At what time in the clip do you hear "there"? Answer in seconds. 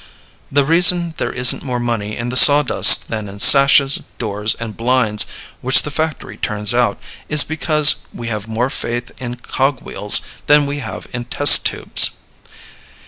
1.17-1.31